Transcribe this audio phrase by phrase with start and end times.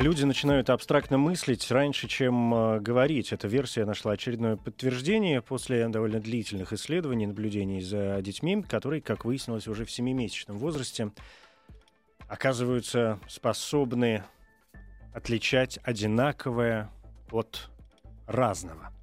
[0.00, 3.34] Люди начинают абстрактно мыслить раньше, чем э, говорить.
[3.34, 9.68] Эта версия нашла очередное подтверждение после довольно длительных исследований, наблюдений за детьми, которые, как выяснилось,
[9.68, 11.12] уже в семимесячном возрасте
[12.28, 14.24] оказываются способны
[15.12, 16.90] отличать одинаковое
[17.30, 17.68] от
[18.26, 18.94] разного.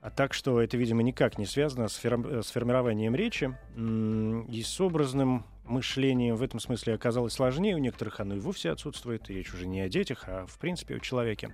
[0.00, 2.42] А так что это, видимо, никак не связано с, фер...
[2.42, 7.74] с формированием речи и с образным мышлением в этом смысле оказалось сложнее.
[7.74, 9.28] У некоторых оно и вовсе отсутствует.
[9.28, 11.50] Речь уже не о детях, а в принципе о человеке.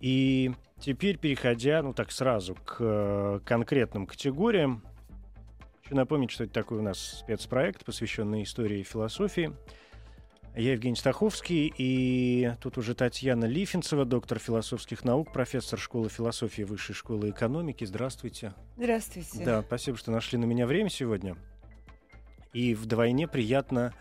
[0.00, 4.84] И теперь, переходя, ну так сразу, к э, конкретным категориям,
[5.82, 9.52] хочу напомнить, что это такой у нас спецпроект, посвященный истории и философии.
[10.56, 16.94] Я Евгений Стаховский, и тут уже Татьяна Лифинцева, доктор философских наук, профессор школы философии Высшей
[16.94, 17.84] школы экономики.
[17.84, 18.54] Здравствуйте.
[18.76, 19.44] Здравствуйте.
[19.44, 21.36] Да, спасибо, что нашли на меня время сегодня.
[22.52, 23.94] И вдвойне приятно,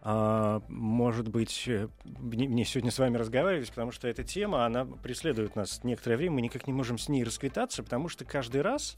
[0.00, 5.54] а, может быть, э, мне сегодня с вами разговаривать, потому что эта тема, она преследует
[5.54, 8.96] нас некоторое время, мы никак не можем с ней расквитаться, потому что каждый раз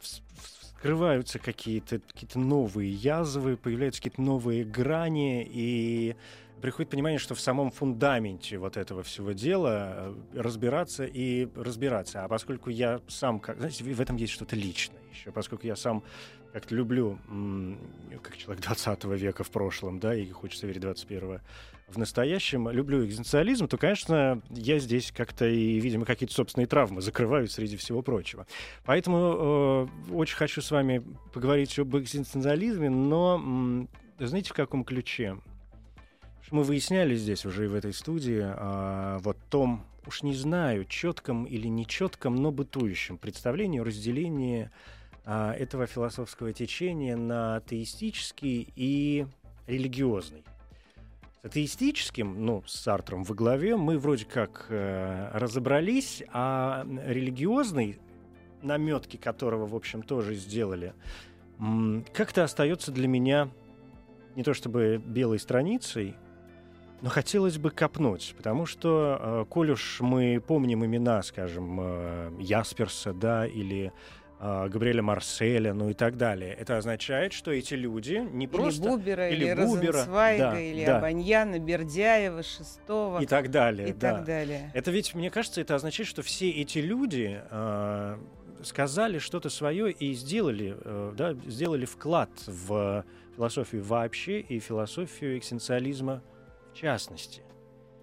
[0.00, 6.16] вскрываются какие-то какие новые язвы, появляются какие-то новые грани, и
[6.60, 12.24] приходит понимание, что в самом фундаменте вот этого всего дела э, разбираться и разбираться.
[12.24, 16.02] А поскольку я сам, как, знаете, в этом есть что-то личное еще, поскольку я сам
[16.56, 17.18] как-то люблю,
[18.22, 21.40] как человек 20 века в прошлом, да, и хочется верить 21
[21.86, 27.46] в настоящем, люблю экзистенциализм, то, конечно, я здесь как-то и, видимо, какие-то собственные травмы закрываю
[27.48, 28.46] среди всего прочего.
[28.86, 33.86] Поэтому э, очень хочу с вами поговорить об экзистенциализме, но
[34.18, 35.36] э, знаете, в каком ключе?
[36.50, 41.44] Мы выясняли здесь уже и в этой студии э, вот том, уж не знаю, четком
[41.44, 44.70] или нечетком, но бытующем представлении о разделении
[45.28, 49.26] а, этого философского течения на атеистический и
[49.66, 50.44] религиозный.
[51.42, 57.98] С атеистическим, ну, с Сартром во главе, мы вроде как э, разобрались, а религиозный,
[58.62, 60.94] наметки которого, в общем, тоже сделали,
[62.12, 63.50] как-то остается для меня
[64.36, 66.14] не то чтобы белой страницей,
[67.02, 73.12] но хотелось бы копнуть, потому что, э, коль уж мы помним имена, скажем, э, Ясперса,
[73.12, 73.92] да, или
[74.38, 76.52] Габриэля Марселя, ну и так далее.
[76.52, 78.82] Это означает, что эти люди не просто...
[78.82, 80.98] Или Бубера, или, или Бубера, да, или да.
[80.98, 83.20] Абаньяна, Бердяева, Шестого.
[83.20, 83.88] И так далее.
[83.88, 84.12] И да.
[84.12, 84.70] так далее.
[84.74, 88.18] Это ведь, мне кажется, это означает, что все эти люди э,
[88.62, 93.04] сказали что-то свое и сделали, э, да, сделали вклад в
[93.34, 96.22] философию вообще и философию экзистенциализма
[96.72, 97.42] в частности.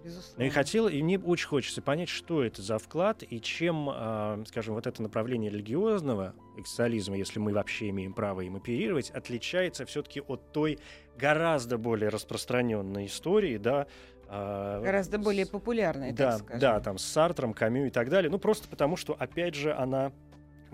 [0.04, 0.34] Безусловно.
[0.36, 4.44] Ну и хотел, и мне очень хочется понять, что это за вклад и чем, э,
[4.46, 10.20] скажем, вот это направление религиозного экзистенциализма, если мы вообще имеем право им оперировать, отличается все-таки
[10.20, 10.78] от той
[11.16, 13.86] гораздо более распространенной истории, да,
[14.28, 16.60] э, Гораздо более популярной, да, так скажем.
[16.60, 18.30] Да, там с Сартром, Камю и так далее.
[18.30, 20.12] Ну, просто потому, что, опять же, она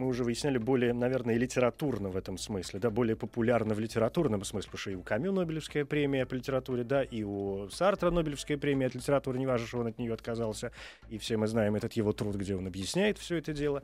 [0.00, 4.70] мы уже выясняли, более, наверное, литературно в этом смысле, да, более популярно в литературном смысле,
[4.70, 8.86] потому что и у Камю Нобелевская премия по литературе, да, и у Сартра Нобелевская премия
[8.86, 10.72] от литературы, не важно, что он от нее отказался,
[11.10, 13.82] и все мы знаем этот его труд, где он объясняет все это дело.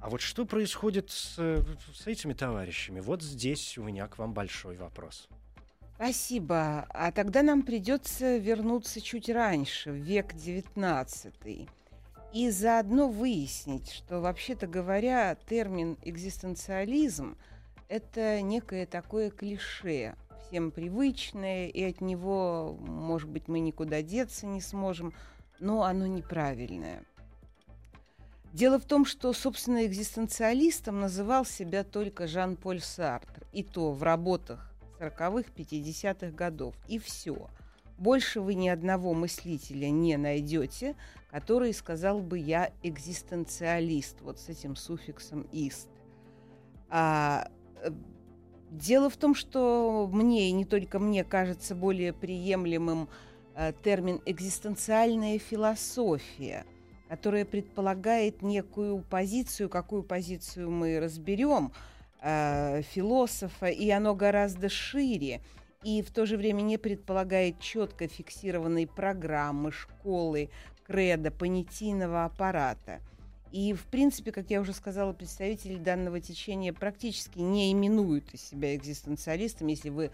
[0.00, 3.00] А вот что происходит с, с этими товарищами?
[3.00, 5.30] Вот здесь у меня к вам большой вопрос.
[5.94, 6.86] Спасибо.
[6.90, 11.70] А тогда нам придется вернуться чуть раньше, в век девятнадцатый
[12.34, 17.38] и заодно выяснить, что, вообще-то говоря, термин экзистенциализм–
[17.88, 24.60] это некое такое клише, всем привычное, и от него, может быть, мы никуда деться не
[24.60, 25.14] сможем,
[25.60, 27.04] но оно неправильное.
[28.52, 34.74] Дело в том, что, собственно, экзистенциалистом называл себя только Жан-Поль Сартр, и то в работах
[34.98, 37.48] 40-х, 50-х годов, и все–
[37.98, 40.96] больше вы ни одного мыслителя не найдете,
[41.30, 45.88] который сказал бы «я экзистенциалист», вот с этим суффиксом «ист».
[46.90, 47.48] А,
[47.82, 47.90] э,
[48.70, 53.08] дело в том, что мне, и не только мне, кажется более приемлемым
[53.54, 56.64] а, термин «экзистенциальная философия»,
[57.08, 61.72] которая предполагает некую позицию, какую позицию мы разберем,
[62.20, 65.40] а, философа, и оно гораздо шире–
[65.84, 70.50] и в то же время не предполагает четко фиксированной программы, школы,
[70.86, 73.00] кредо, понятийного аппарата.
[73.52, 78.74] И, в принципе, как я уже сказала, представители данного течения практически не именуют из себя
[78.74, 79.72] экзистенциалистами.
[79.72, 80.10] Если вы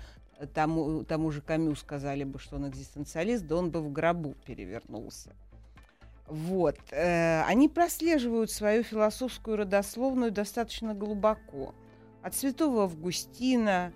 [0.52, 5.34] тому, тому же Камю сказали бы, что он экзистенциалист, да он бы в гробу перевернулся.
[6.26, 6.76] Вот.
[6.90, 11.74] Э, они прослеживают свою философскую родословную достаточно глубоко.
[12.22, 13.92] От святого Августина,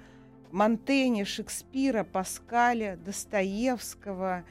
[0.54, 4.44] Монтэня, Шекспира, Паскаля, Достоевского.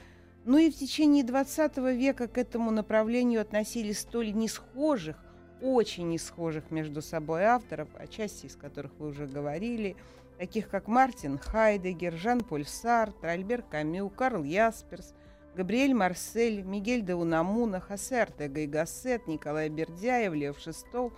[0.43, 5.15] Ну и в течение XX века к этому направлению относились столь несхожих,
[5.61, 9.95] очень несхожих между собой авторов, о части из которых вы уже говорили,
[10.37, 15.13] таких как Мартин Хайдегер, Жан-Поль Сартр, Альбер Камю, Карл Ясперс–
[15.55, 21.13] Габриэль Марсель, Мигель де Унамуна, Хосе Артега и Гассет, Николай Бердяев, Лев Шестов,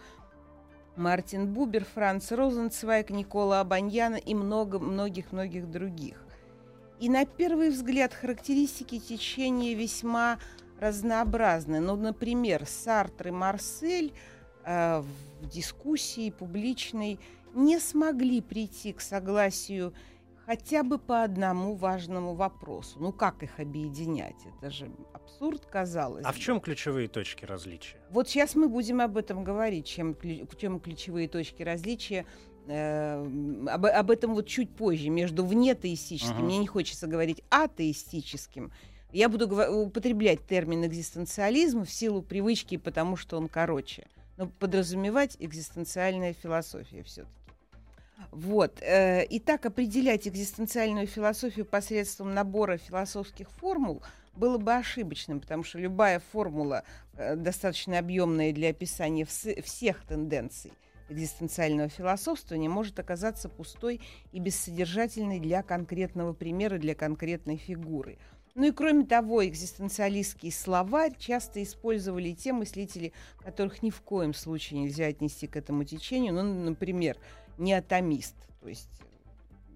[0.96, 6.26] Мартин Бубер, Франц Розенцвайк, Никола Абаньяна и много-многих-многих других.
[7.00, 10.40] И на первый взгляд характеристики течения весьма
[10.80, 11.80] разнообразны.
[11.80, 14.14] Ну, например, Сартр и Марсель
[14.64, 17.20] э, в дискуссии публичной
[17.54, 19.94] не смогли прийти к согласию
[20.46, 22.98] хотя бы по одному важному вопросу.
[23.00, 24.36] Ну как их объединять?
[24.46, 26.24] Это же абсурд, казалось.
[26.26, 27.98] А в чем ключевые точки различия?
[28.10, 30.16] Вот сейчас мы будем об этом говорить, чем,
[30.58, 32.26] чем ключевые точки различия.
[32.68, 33.24] Э,
[33.68, 36.44] об, об этом вот чуть позже, между внетеистическим, uh-huh.
[36.44, 38.72] мне не хочется говорить атеистическим.
[39.12, 44.08] Я буду употреблять термин экзистенциализм в силу привычки, потому что он короче.
[44.38, 47.45] Но подразумевать экзистенциальная философия все-таки.
[48.32, 48.82] Вот.
[48.82, 54.04] Э, и так определять экзистенциальную философию посредством набора философских формул
[54.36, 56.84] было бы ошибочным, потому что любая формула,
[57.18, 60.74] э, достаточно объемная для описания всех тенденций
[61.08, 64.02] экзистенциального философствования, может оказаться пустой
[64.32, 68.18] и бессодержательной для конкретного примера, для конкретной фигуры.
[68.56, 73.12] Ну и кроме того, экзистенциалистский словарь часто использовали те мыслители,
[73.44, 76.34] которых ни в коем случае нельзя отнести к этому течению.
[76.34, 77.18] Ну, например,
[77.58, 78.90] неотомист, то есть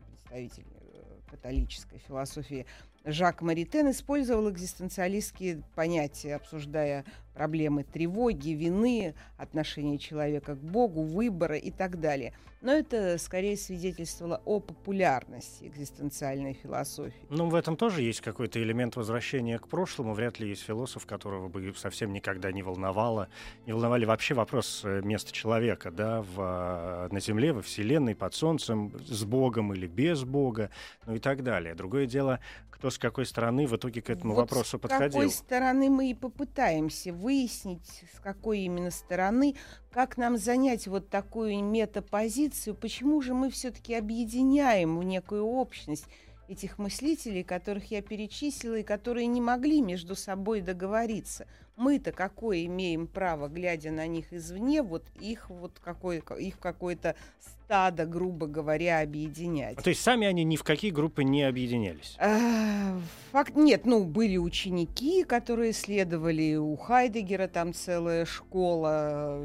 [0.08, 2.66] представитель э, католической философии
[3.06, 11.72] Жак Маритен использовал экзистенциалистские понятия, обсуждая проблемы тревоги, вины, отношения человека к Богу, выбора и
[11.72, 12.34] так далее.
[12.62, 17.26] Но это скорее свидетельствовало о популярности экзистенциальной философии.
[17.30, 20.14] Ну, в этом тоже есть какой-то элемент возвращения к прошлому.
[20.14, 23.30] Вряд ли есть философ, которого бы совсем никогда не волновало,
[23.66, 28.34] не волновали вообще вопрос э, места человека, да, в, э, на Земле, во Вселенной, под
[28.34, 30.70] Солнцем, с Богом или без Бога,
[31.06, 31.76] ну и так далее.
[31.76, 32.42] Другое дело,
[32.80, 35.10] кто с какой стороны в итоге к этому вот вопросу с подходил.
[35.10, 39.56] С какой стороны мы и попытаемся выяснить, с какой именно стороны,
[39.92, 42.49] как нам занять вот такую метапозицию,
[42.80, 46.06] почему же мы все-таки объединяем в некую общность
[46.48, 51.48] этих мыслителей, которых я перечислила, и которые не могли между собой договориться.
[51.80, 58.06] Мы-то какое имеем право, глядя на них извне, вот их вот какой, их какое-то стадо,
[58.06, 59.78] грубо говоря, объединять.
[59.78, 62.18] То есть сами они ни в какие группы не объединялись?
[62.20, 63.00] А,
[63.32, 69.42] факт нет, ну были ученики, которые следовали у Хайдегера, там целая школа,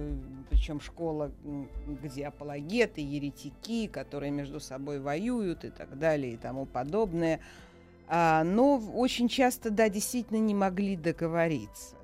[0.51, 1.31] причем школа,
[2.03, 7.39] где апологеты, еретики, которые между собой воюют и так далее и тому подобное.
[8.09, 11.95] А, но очень часто, да, действительно не могли договориться.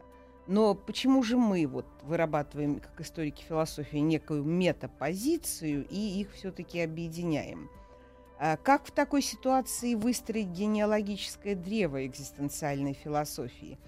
[0.50, 7.70] Но почему же мы вот вырабатываем, как историки философии, некую метапозицию и их все-таки объединяем?
[8.36, 13.78] А как в такой ситуации выстроить генеалогическое древо экзистенциальной философии?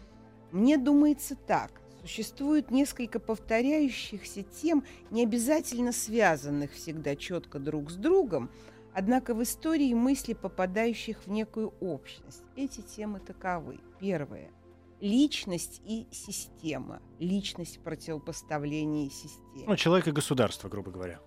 [0.53, 1.81] Мне думается так.
[2.01, 8.53] Существует несколько повторяющихся тем, не обязательно связанных всегда четко друг с другом,
[8.95, 12.45] однако в истории мысли, попадающих в некую общность.
[12.55, 13.81] Эти темы таковы.
[13.99, 14.49] Первое–
[15.03, 17.03] личность и система.
[17.19, 19.65] Личность в противопоставлении системе.
[19.67, 21.21] Ну, человек и государство, грубо говоря.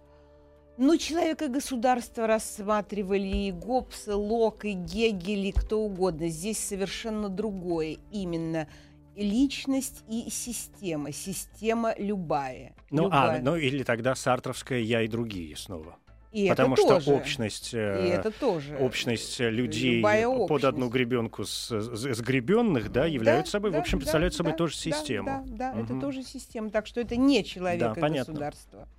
[0.77, 6.29] Ну, человек и государство рассматривали и Гоббс, и Лок, и Гегель, и кто угодно.
[6.29, 7.97] Здесь совершенно другое.
[8.11, 8.67] Именно
[9.15, 11.11] личность и система.
[11.11, 12.75] Система любая.
[12.91, 13.39] Ну, а, любая.
[13.39, 15.97] а, ну или тогда Сартровская «Я и другие» снова.
[16.35, 17.13] И Потому это что тоже.
[17.13, 18.75] общность, и э, это тоже.
[18.75, 20.65] общность людей Любая под общность.
[20.65, 24.57] одну гребенку с, с, сгребенных, да, являются собой, да, в общем, да, представляют собой да,
[24.57, 25.25] тоже да, систему.
[25.25, 25.83] Да, да, Мгм.
[25.85, 26.69] это тоже система.
[26.71, 28.33] Так что это не человек Да, и понятно.
[28.33, 28.89] государство.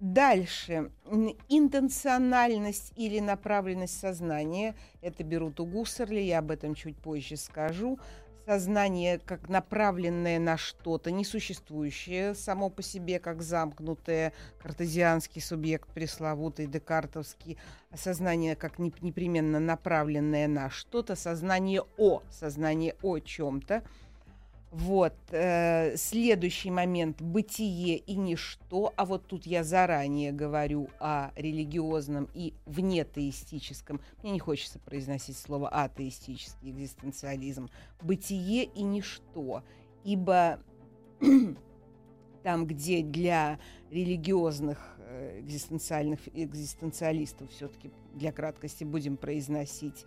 [0.00, 0.90] Дальше.
[1.48, 4.74] Интенциональность или направленность сознания.
[5.02, 8.00] Это берут у Гуссерли, я об этом чуть позже скажу.
[8.46, 17.58] Сознание как направленное на что-то, несуществующее само по себе, как замкнутое, картезианский субъект пресловутый, декартовский,
[17.90, 23.82] а сознание как неп- непременно направленное на что-то, сознание о, сознание о чем-то.
[24.76, 25.14] Вот.
[25.30, 28.92] Э, следующий момент– бытие и ничто.
[28.96, 34.02] А вот тут я заранее говорю о религиозном и внетеистическом.
[34.22, 37.70] Мне не хочется произносить слово атеистический экзистенциализм.
[38.02, 39.62] Бытие и ничто.
[40.04, 40.60] Ибо
[42.42, 43.58] там, где для
[43.90, 50.04] религиозных э, экзистенциальных экзистенциалистов все-таки для краткости будем произносить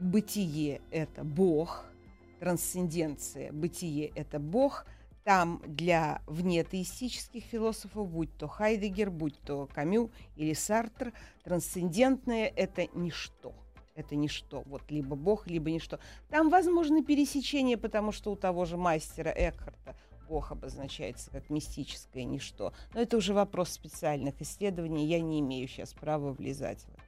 [0.00, 1.84] бытие– это Бог–
[2.38, 4.86] трансценденция, бытие– это Бог.
[5.24, 11.12] Там для внетеистических философов, будь то Хайдегер, будь то Камю или Сартр,
[11.44, 13.52] трансцендентное– это ничто.
[13.94, 14.62] Это ничто.
[14.66, 15.98] Вот либо Бог, либо ничто.
[16.30, 19.96] Там возможны пересечения, потому что у того же мастера Экхарта
[20.28, 22.72] Бог обозначается как мистическое ничто.
[22.94, 25.06] Но это уже вопрос специальных исследований.
[25.06, 27.07] Я не имею сейчас права влезать в это.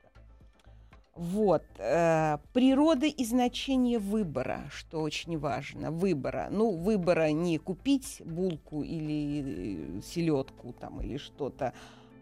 [1.21, 1.65] Вот.
[1.77, 5.91] Э, природа и значение выбора, что очень важно.
[5.91, 6.49] Выбора.
[6.51, 11.75] Ну, выбора не купить булку или э, селедку там, или что-то,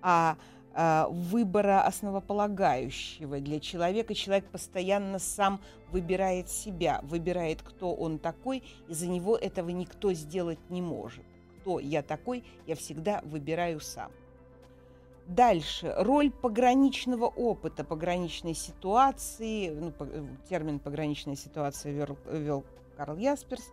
[0.02, 0.36] а
[0.74, 4.16] э, выбора основополагающего для человека.
[4.16, 5.60] Человек постоянно сам
[5.92, 11.24] выбирает себя, выбирает, кто он такой, и за него этого никто сделать не может.
[11.60, 14.10] Кто я такой, я всегда выбираю сам.
[15.28, 15.92] Дальше.
[15.98, 19.68] Роль пограничного опыта, пограничной ситуации.
[19.68, 20.08] Ну, по,
[20.48, 22.64] термин пограничная ситуация вел, вел
[22.96, 23.72] Карл Ясперс.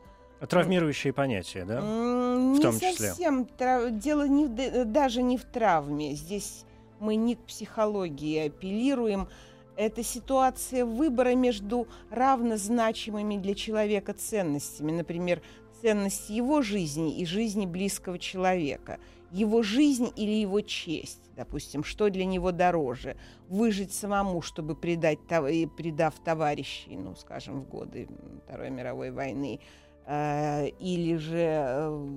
[0.49, 1.79] Травмирующие понятия, да?
[1.79, 3.07] В не том числе.
[3.07, 3.45] совсем.
[3.45, 3.89] Трав...
[3.91, 4.47] Дело не,
[4.83, 6.13] даже не в травме.
[6.13, 6.65] Здесь
[6.99, 9.29] мы не к психологии апеллируем.
[9.77, 14.91] Это ситуация выбора между равнозначимыми для человека ценностями.
[14.91, 15.41] Например,
[15.81, 18.99] ценность его жизни и жизни близкого человека–
[19.31, 23.17] его жизнь или его честь, допустим, что для него дороже,
[23.49, 28.07] выжить самому, чтобы предать, предав товарищей, ну, скажем, в годы
[28.45, 29.59] Второй мировой войны,
[30.05, 32.07] э, или же, э,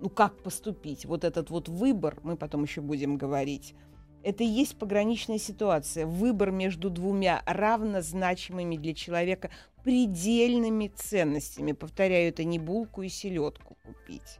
[0.00, 3.74] ну, как поступить, вот этот вот выбор, мы потом еще будем говорить,
[4.22, 9.50] это и есть пограничная ситуация, выбор между двумя равнозначимыми для человека
[9.82, 11.72] предельными ценностями.
[11.72, 14.38] Повторяю, это не булку и селедку купить.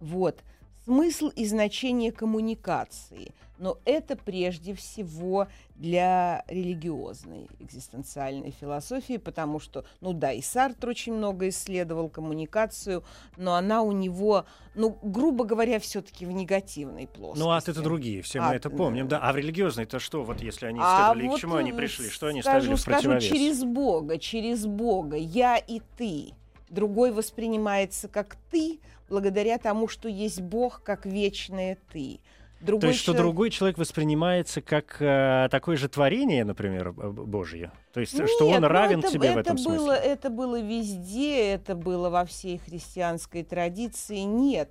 [0.00, 0.42] Вот
[0.84, 5.46] смысл и значение коммуникации, но это прежде всего
[5.76, 13.04] для религиозной экзистенциальной философии, потому что, ну да, и Сартр очень много исследовал коммуникацию,
[13.36, 17.44] но она у него, ну, грубо говоря, все-таки в негативной плоскости.
[17.44, 19.20] Ну, ад это другие, все а, мы это помним, да.
[19.20, 22.10] А в религиозной-то что, вот если они а исследовали, а вот, к чему они пришли,
[22.10, 23.24] что они скажу, ставили в противовес?
[23.24, 26.32] Скажу, через Бога, через Бога, я и ты.
[26.72, 32.18] Другой воспринимается как ты, благодаря тому, что есть Бог как вечное ты.
[32.62, 33.18] Другой То есть, человек...
[33.18, 37.72] что другой человек воспринимается как э, такое же творение, например, Божье?
[37.92, 39.94] То есть, Нет, что он ну равен это, тебе это в этом было, смысле?
[39.96, 44.20] Это было везде, это было во всей христианской традиции.
[44.20, 44.70] Нет.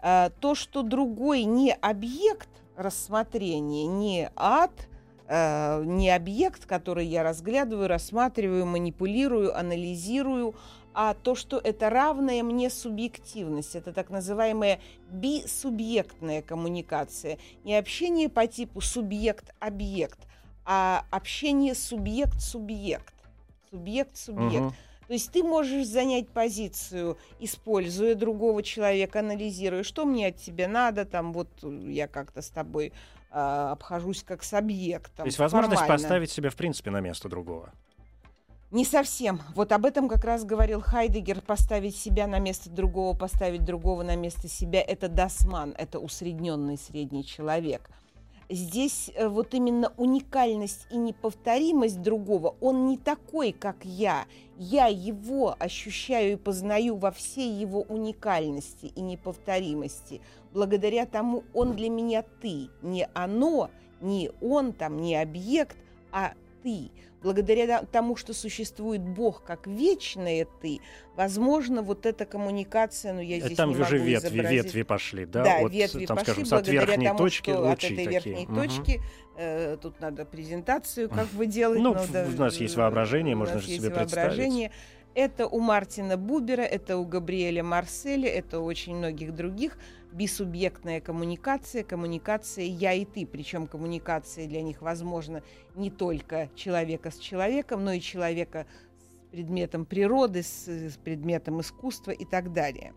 [0.00, 4.72] А, то, что другой не объект рассмотрения, не ад,
[5.28, 10.54] а, не объект, который я разглядываю, рассматриваю, манипулирую, анализирую,
[10.98, 17.36] а то, что это равная мне субъективность, это так называемая бисубъектная коммуникация.
[17.64, 20.18] Не общение по типу субъект-объект,
[20.64, 23.12] а общение субъект-субъект.
[23.70, 24.64] Субъект-субъект.
[24.64, 24.74] Угу.
[25.08, 31.04] То есть ты можешь занять позицию, используя другого человека, анализируя, что мне от тебя надо,
[31.04, 32.94] там вот я как-то с тобой
[33.30, 35.24] э, обхожусь как с объектом.
[35.24, 36.02] То есть возможность формально.
[36.02, 37.74] поставить себя в принципе на место другого.
[38.72, 39.40] Не совсем.
[39.54, 41.40] Вот об этом как раз говорил Хайдегер.
[41.40, 47.24] Поставить себя на место другого, поставить другого на место себя– это дасман, это усредненный средний
[47.24, 47.88] человек.
[48.48, 54.26] Здесь э, вот именно уникальность и неповторимость другого, он не такой, как я.
[54.56, 60.20] Я его ощущаю и познаю во всей его уникальности и неповторимости.
[60.52, 63.70] Благодаря тому он для меня ты, не оно,
[64.00, 65.76] не он там, не объект,
[66.12, 66.34] а
[66.66, 66.90] ты
[67.22, 70.80] благодаря тому, что существует Бог как вечное ты,
[71.16, 74.64] возможно, вот эта коммуникация, ну я здесь там не уже могу ветви, изобразить.
[74.64, 75.44] ветви пошли, да?
[75.44, 78.54] Да, вот, ветви там, пошли, скажем, благодаря от тому, точки что от этой верхней такие.
[78.54, 79.00] точки,
[79.36, 81.80] э, тут надо презентацию как бы делать.
[81.80, 84.70] Ну, но, да, у нас есть воображение, можно же себе представить.
[85.14, 89.78] Это у Мартина Бубера, это у Габриэля Марселя, это у очень многих других
[90.16, 93.26] бисубъектная коммуникация, коммуникация «я и ты».
[93.26, 95.42] Причем коммуникация для них возможна
[95.74, 98.66] не только человека с человеком, но и человека
[98.98, 102.94] с предметом природы, с, с предметом искусства и так далее.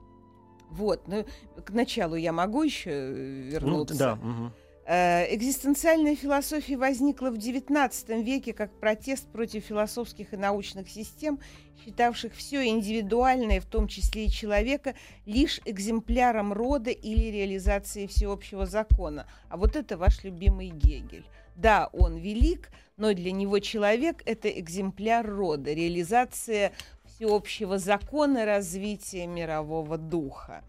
[0.71, 1.25] Вот, ну,
[1.65, 3.13] к началу я могу еще э,
[3.51, 3.93] вернуться.
[3.93, 4.13] Ну, да.
[4.13, 4.51] Угу.
[4.91, 11.39] Э, экзистенциальная философия возникла в XIX веке как протест против философских и научных систем,
[11.85, 14.95] считавших все индивидуальное, в том числе и человека,
[15.27, 19.27] лишь экземпляром рода или реализацией всеобщего закона.
[19.47, 21.27] А вот это ваш любимый Гегель.
[21.55, 26.73] Да, он велик, но для него человек– это экземпляр рода, реализация
[27.05, 30.63] всеобщего закона развития мирового духа.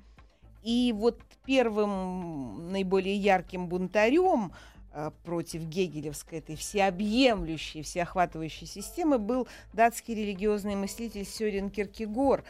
[0.62, 4.52] И вот первым наиболее ярким бунтарем
[4.93, 12.45] э, против гегелевской этой всеобъемлющей, всеохватывающей системы был датский религиозный мыслитель Сёрен Киркегор,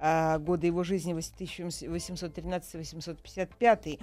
[0.00, 3.98] э, годы его жизни 1813-855.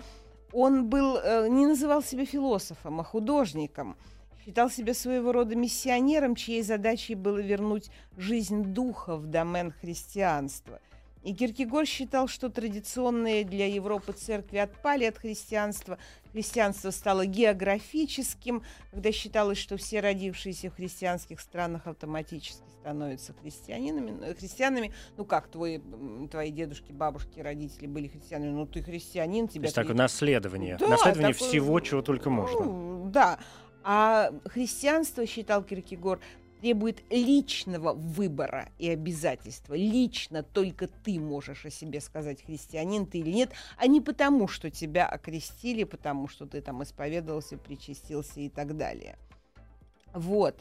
[0.51, 3.95] Он был, э, не называл себя философом, а художником–
[4.43, 10.79] считал себя своего рода миссионером, чьей задачей было вернуть жизнь духа в домен христианства.
[11.23, 15.97] И Киркегор считал, что традиционные для Европы церкви отпали от христианства.
[16.33, 24.33] Христианство стало географическим, когда считалось, что все родившиеся в христианских странах автоматически становятся христианинами, э,
[24.33, 24.93] христианами.
[25.15, 25.79] Ну как, твои,
[26.29, 29.61] твои дедушки, бабушки, родители были христианами, ну ты христианин, тебя...
[29.61, 30.75] То есть такое наследование.
[30.77, 32.65] Да, наследование такое, всего, чего только можно.
[32.65, 33.39] Ну, да.
[33.85, 36.19] А христианство, считал Киркегор,
[36.63, 39.73] требует личного выбора и обязательства.
[39.73, 44.69] Лично только ты можешь о себе сказать, христианин ты или нет, а не потому, что
[44.69, 49.17] тебя окрестили, потому что ты там исповедовался, причастился и так далее.
[50.13, 50.55] Вот.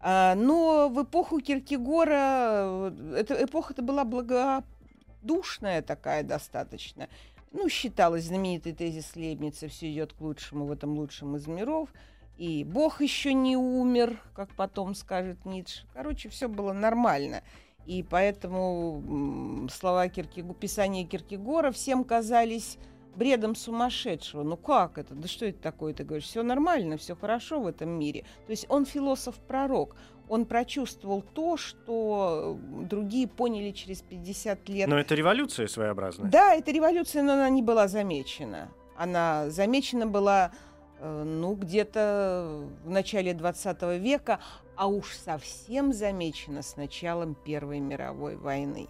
[0.00, 7.08] А, но в эпоху Киркегора, эта эпоха-то была благодушная такая достаточно.
[7.52, 11.90] Ну, считалось знаменитый тезис Лейбница «все идет к лучшему в этом лучшем из миров»,
[12.36, 15.86] и Бог еще не умер, как потом скажет Ницше.
[15.92, 17.42] Короче, все было нормально.
[17.86, 22.78] И поэтому слова Киркего, писания Киркегора всем казались
[23.14, 24.42] бредом сумасшедшего.
[24.42, 25.14] Ну как это?
[25.14, 25.94] Да что это такое?
[25.94, 28.24] Ты говоришь, все нормально, все хорошо в этом мире.
[28.46, 29.96] То есть он философ-пророк.
[30.28, 34.88] Он прочувствовал то, что другие поняли через 50 лет.
[34.88, 36.30] Но это революция своеобразная.
[36.30, 38.70] Да, это революция, но она не была замечена.
[38.96, 40.52] Она замечена была
[41.00, 44.40] ну, где-то в начале 20 века,
[44.76, 48.88] а уж совсем замечено с началом Первой мировой войны.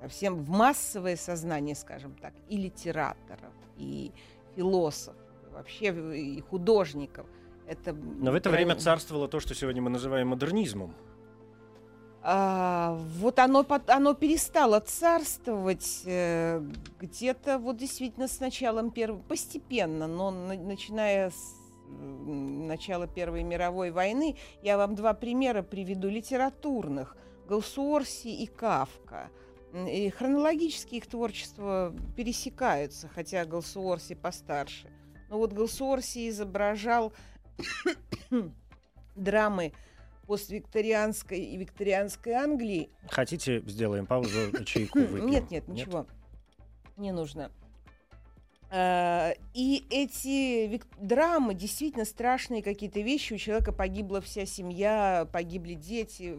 [0.00, 4.12] Совсем в массовое сознание, скажем так, и литераторов, и
[4.56, 5.16] философов,
[5.52, 7.26] вообще и художников.
[7.66, 10.94] Это Но в это время царствовало то, что сегодня мы называем модернизмом.
[12.24, 16.62] А, вот оно, оно перестало царствовать э,
[17.00, 24.36] где-то вот действительно с началом первой, постепенно, но на, начиная с начала Первой мировой войны,
[24.62, 27.16] я вам два примера приведу литературных.
[27.48, 29.28] Галсуорси и Кавка.
[29.74, 34.88] И хронологически их творчество пересекаются, хотя Галсуорси постарше.
[35.28, 37.12] Но вот Галсуорси изображал
[39.16, 39.72] драмы
[40.26, 42.90] поствикторианской и викторианской Англии.
[43.08, 45.26] Хотите, сделаем паузу, чайку выпьем?
[45.28, 46.06] Нет, нет, ничего.
[46.96, 47.50] Не нужно.
[48.74, 53.34] А, и эти драмы действительно страшные какие-то вещи.
[53.34, 56.38] У человека погибла вся семья, погибли дети,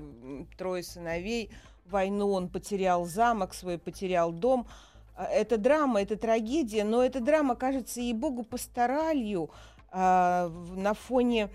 [0.58, 1.52] трое сыновей.
[1.86, 4.68] В войну он потерял замок свой, потерял дом.
[5.16, 9.52] А, это драма, это трагедия, но эта драма кажется, ей-богу, пасторалью
[9.92, 11.52] а, на фоне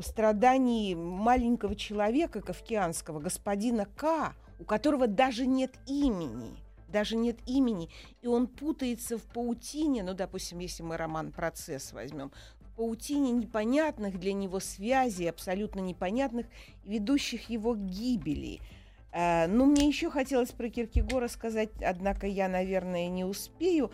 [0.00, 6.56] страданий маленького человека кавкианского, господина К, у которого даже нет имени,
[6.88, 7.88] даже нет имени,
[8.20, 14.18] и он путается в паутине, ну, допустим, если мы роман «Процесс» возьмем, в паутине непонятных
[14.18, 16.46] для него связей, абсолютно непонятных,
[16.84, 18.60] ведущих его к гибели.
[19.12, 23.90] Э, ну, мне еще хотелось про Киркегора сказать, однако я, наверное, не успею.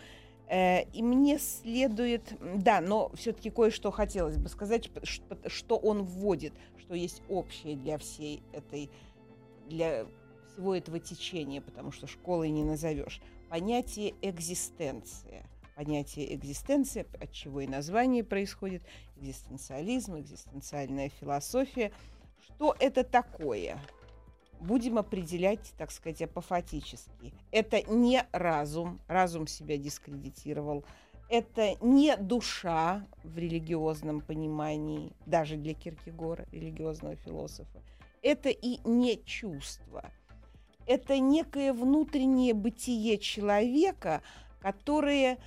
[0.49, 4.89] Э, и мне следует, да, но все-таки кое-что хотелось бы сказать,
[5.47, 8.89] что он вводит, что есть общее для всей этой,
[9.67, 10.05] для
[10.47, 13.21] всего этого течения, потому что школой не назовешь.
[13.49, 15.45] Понятие экзистенция.
[15.75, 18.81] Понятие экзистенция, от чего и название происходит,
[19.17, 21.91] экзистенциализм, экзистенциальная философия.
[22.41, 23.79] Что это такое?
[24.59, 27.33] Будем определять, так сказать, апофатически.
[27.51, 30.83] Это не разум, разум себя дискредитировал.
[31.29, 37.81] Это не душа в религиозном понимании, даже для Киркегора, религиозного философа.
[38.21, 40.09] Это и не чувство.
[40.85, 44.21] Это некое внутреннее бытие человека,
[44.61, 45.37] которое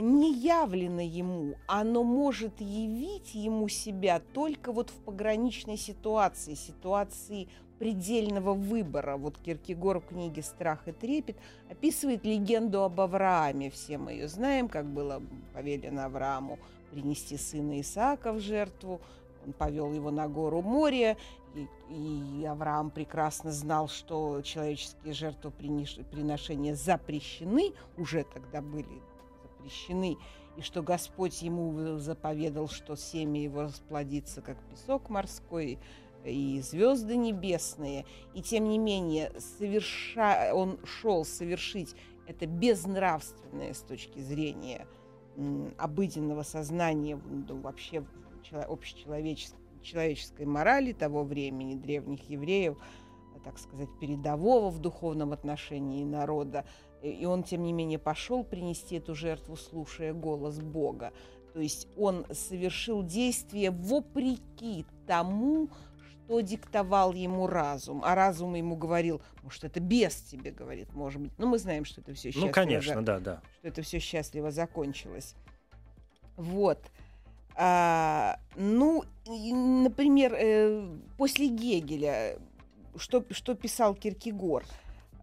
[0.00, 8.54] не явлено ему, оно может явить ему себя только вот в пограничной ситуации, ситуации предельного
[8.54, 9.16] выбора.
[9.16, 11.36] Вот Киркегор в книге «Страх и трепет»
[11.70, 13.70] описывает легенду об Аврааме.
[13.70, 16.58] Все мы ее знаем, как было повелено Аврааму
[16.90, 19.00] принести сына Исаака в жертву.
[19.44, 21.16] Он повел его на гору Море,
[21.54, 29.02] и, и Авраам прекрасно знал, что человеческие жертвоприношения запрещены, уже тогда были
[29.64, 30.18] запрещены,
[30.56, 35.78] и что Господь ему заповедал, что семя его расплодится, как песок морской,
[36.24, 40.54] и звезды небесные, и тем не менее соверша...
[40.54, 41.94] он шел совершить
[42.26, 44.86] это безнравственное с точки зрения
[45.76, 48.04] обыденного сознания, ну, вообще
[48.52, 52.78] общечеловеческой человеческой морали того времени, древних евреев,
[53.44, 56.64] так сказать, передового в духовном отношении народа.
[57.04, 61.12] И он, тем не менее, пошел принести эту жертву, слушая голос Бога.
[61.52, 65.68] То есть он совершил действие вопреки тому,
[66.24, 68.02] что диктовал ему разум.
[68.04, 71.32] А разум ему говорил, может, это без тебе говорит, может быть.
[71.38, 72.46] Ну, мы знаем, что это все счастливо.
[72.46, 73.02] Ну, конечно, за...
[73.02, 73.42] да, да.
[73.58, 75.34] Что это все счастливо закончилось.
[76.36, 76.78] Вот.
[77.56, 82.38] А, ну, например, э, после Гегеля,
[82.96, 84.64] что, что писал Киркегор?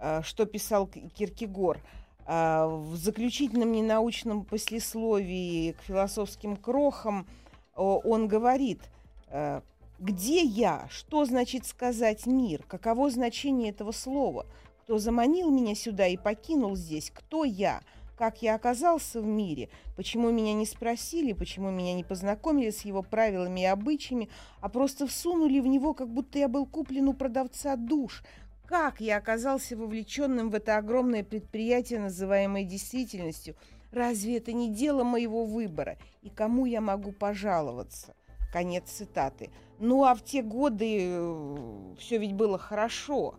[0.01, 1.79] А, что писал Киркегор?
[2.25, 7.27] А, в заключительном ненаучном послесловии к философским крохам
[7.75, 8.81] он говорит,
[9.29, 9.61] э,
[9.97, 10.87] где я?
[10.89, 12.63] Что значит сказать мир?
[12.67, 14.45] Каково значение этого слова?
[14.83, 17.11] Кто заманил меня сюда и покинул здесь?
[17.11, 17.81] Кто я?
[18.17, 19.69] Как я оказался в мире?
[19.95, 21.33] Почему меня не спросили?
[21.33, 26.09] Почему меня не познакомили с его правилами и обычаями, а просто всунули в него, как
[26.09, 28.23] будто я был куплен у продавца душ?
[28.71, 33.57] Как я оказался вовлеченным в это огромное предприятие, называемое действительностью?
[33.91, 35.97] Разве это не дело моего выбора?
[36.21, 38.15] И кому я могу пожаловаться?
[38.53, 39.49] Конец цитаты.
[39.79, 43.35] Ну а в те годы э, все ведь было хорошо.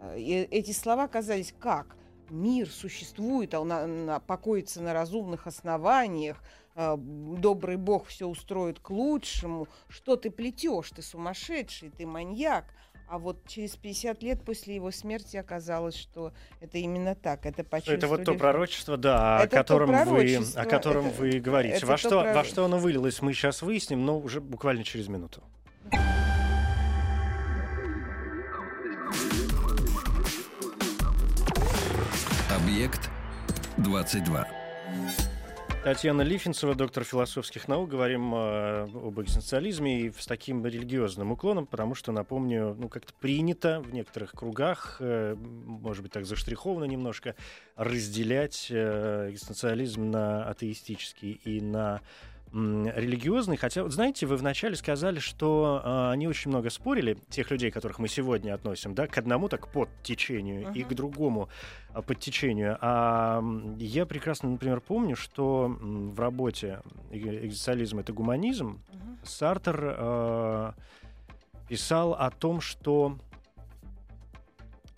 [0.00, 1.96] Э, и эти слова казались как?
[2.28, 6.42] Мир существует, а он на, на, покоится на разумных основаниях,
[6.74, 9.66] э, добрый Бог все устроит к лучшему.
[9.88, 10.90] Что ты плетешь?
[10.90, 12.66] Ты сумасшедший, ты маньяк.
[13.06, 17.44] А вот через 50 лет после его смерти оказалось, что это именно так.
[17.44, 17.98] Это почувствовали...
[17.98, 21.76] Это вот то пророчество, да, о котором, вы, о котором это, вы говорите.
[21.76, 22.34] Это во, что, прор...
[22.34, 25.42] во что оно вылилось, мы сейчас выясним, но уже буквально через минуту.
[32.50, 33.10] Объект
[33.76, 34.48] 22.
[35.84, 37.90] Татьяна Лифинцева, доктор философских наук.
[37.90, 43.82] Говорим э, об экзистенциализме и с таким религиозным уклоном, потому что, напомню, ну, как-то принято
[43.82, 47.36] в некоторых кругах, э, может быть, так заштриховано немножко,
[47.76, 52.00] разделять э, экзистенциализм на атеистический и на
[52.54, 57.72] религиозный, хотя, вот знаете, вы вначале сказали, что э, они очень много спорили, тех людей,
[57.72, 60.74] которых мы сегодня относим, да, к одному так под течению uh-huh.
[60.74, 61.48] и к другому
[61.92, 62.78] э, под течению.
[62.80, 63.42] А
[63.78, 69.26] я прекрасно, например, помню, что в работе «Экзистенциализм— это гуманизм» uh-huh.
[69.26, 70.72] Сартер э,
[71.68, 73.18] писал о том, что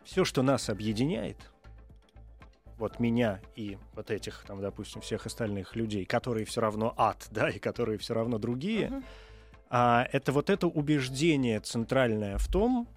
[0.04, 1.38] все, что нас объединяет—
[2.78, 7.48] вот меня и вот этих, там, допустим, всех остальных людей, которые все равно ад, да,
[7.48, 9.04] и которые все равно другие, uh-huh.
[9.70, 12.88] а, это вот это убеждение центральное в том,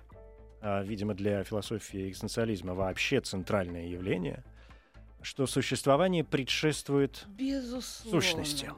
[0.62, 4.44] а, видимо, для философии экзистенциализма вообще центральное явление,
[5.22, 8.22] что существование предшествует Безусловно.
[8.22, 8.72] сущности.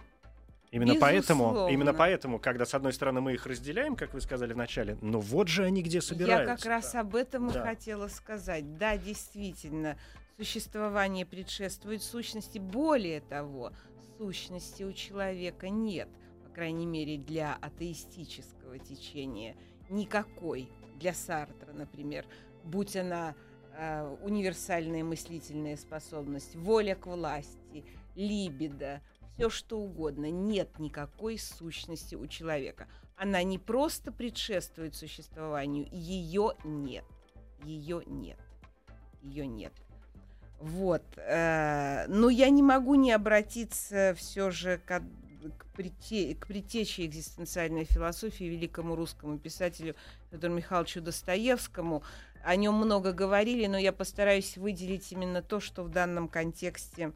[0.72, 4.98] Именно поэтому, именно поэтому, когда с одной стороны мы их разделяем, как вы сказали вначале,
[5.02, 6.52] но вот же они где собираются.
[6.52, 7.60] Я как раз об этом да.
[7.60, 8.78] и хотела сказать.
[8.78, 9.98] Да, действительно,
[10.42, 12.58] Существование предшествует сущности.
[12.58, 13.74] Более того,
[14.18, 16.10] сущности у человека нет,
[16.44, 19.56] по крайней мере, для атеистического течения.
[19.88, 20.68] Никакой.
[20.96, 22.26] Для Сартра, например,
[22.64, 23.36] будь она
[23.78, 29.04] э, универсальная мыслительная способность, воля к власти, либидо,
[29.36, 30.32] все что угодно.
[30.32, 32.88] Нет никакой сущности у человека.
[33.16, 37.06] Она не просто предшествует существованию, ее нет.
[37.64, 38.40] Ее нет.
[39.22, 39.74] Ее нет.
[40.62, 41.02] Вот.
[41.18, 47.86] Э, но я не могу не обратиться все же к, к, прите, к притече экзистенциальной
[47.86, 49.96] философии великому русскому писателю
[50.30, 52.04] Федору Михайловичу Достоевскому.
[52.44, 57.12] О нем много говорили, но я постараюсь выделить именно то, что в данном контексте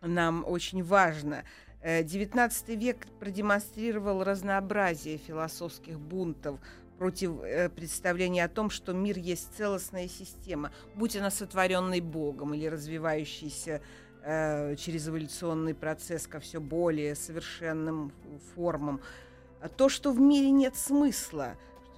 [0.00, 1.44] нам очень важно.
[1.82, 6.58] XIX э, век продемонстрировал разнообразие философских бунтов,
[6.98, 12.66] против э, представления о том, что мир есть целостная система, будь она сотворенной Богом или
[12.66, 13.80] развивающейся
[14.22, 18.12] э, через эволюционный процесс ко все более совершенным
[18.54, 19.00] формам.
[19.76, 21.56] То, что в мире нет смысла,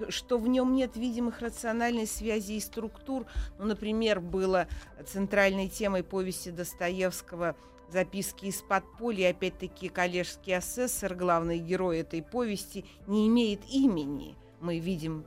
[0.09, 3.27] что в нем нет видимых рациональной связи и структур.
[3.59, 4.69] Ну, например, было
[5.07, 7.57] центральной темой повести Достоевского
[7.91, 14.37] записки из подполья, опять-таки коллежский асессор, главный герой этой повести, не имеет имени.
[14.61, 15.25] Мы видим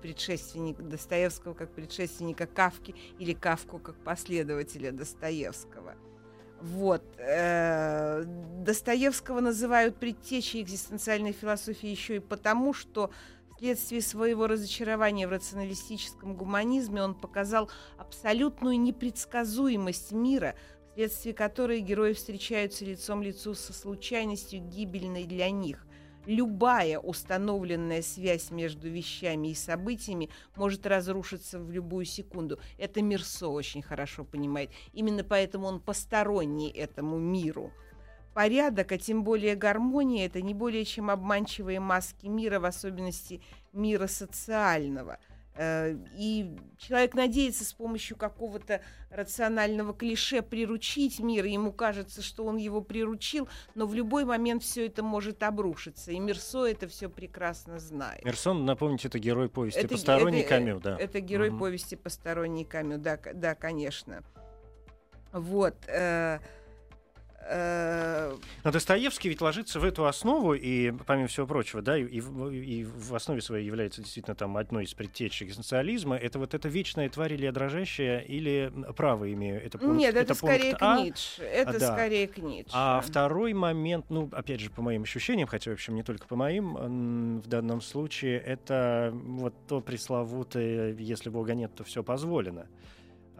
[0.00, 5.94] предшественник Достоевского как предшественника Кавки или Кавку как последователя Достоевского.
[6.60, 7.02] Вот.
[7.18, 8.22] Э,
[8.64, 13.10] Достоевского называют предтечей экзистенциальной философии еще и потому, что
[13.56, 20.54] вследствие своего разочарования в рационалистическом гуманизме он показал абсолютную непредсказуемость мира,
[20.92, 25.84] вследствие которой герои встречаются лицом лицу со случайностью, гибельной для них.
[26.26, 32.60] Любая установленная связь между вещами и событиями может разрушиться в любую секунду.
[32.78, 34.70] Это Мирсо очень хорошо понимает.
[34.92, 37.72] Именно поэтому он посторонний этому миру.
[38.34, 44.06] Порядок, а тем более гармония, это не более чем обманчивые маски мира, в особенности мира
[44.06, 45.18] социального–
[45.58, 52.80] и человек надеется с помощью какого-то рационального клише приручить мир, ему кажется, что он его
[52.80, 56.12] приручил, но в любой момент все это может обрушиться.
[56.12, 58.24] И Мерсо это все прекрасно знает.
[58.24, 60.96] Мерсон, напомните, это герой повести это, «Посторонний это, Камю», да?
[60.98, 61.58] Это герой угу.
[61.58, 64.22] повести «Посторонний Камю», да, да, конечно.
[65.32, 65.74] Вот.
[65.86, 66.38] Э, Э,
[67.50, 73.14] Но Достоевский ведь ложится в эту основу, и, помимо всего прочего, да, и, и, в
[73.14, 76.16] основе своей является действительно там одной из предтеч экзистенциализма.
[76.16, 79.64] Это вот эта вечная тварь или дрожащая, или право имею?
[79.64, 81.00] Это пункт, Нет, это, это скорее к а?
[81.00, 81.42] Ницше.
[81.42, 81.92] Это да.
[81.92, 82.70] скорее к Ницше.
[82.72, 86.36] А второй момент, ну, опять же, по моим ощущениям, хотя, в общем, не только по
[86.36, 92.66] моим, в данном случае, это вот то пресловутое «если Бога нет, то все позволено».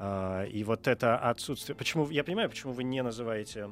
[0.05, 1.77] А, и вот это отсутствие...
[1.77, 3.71] Почему, я понимаю, почему вы не называете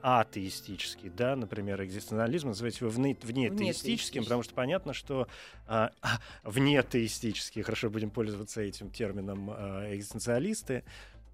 [0.00, 5.26] атеистический, да, например, экзистенциализм, называете его вне, внетеистическим, потому что понятно, что
[5.66, 10.84] а, а, внетеистические, хорошо будем пользоваться этим термином а, экзистенциалисты,